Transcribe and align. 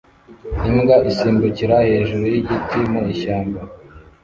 Imbwa 0.69 0.97
isimbukira 1.11 1.75
hejuru 1.89 2.23
y’igiti 2.33 2.79
mu 2.91 3.01
ishyamba 3.13 3.59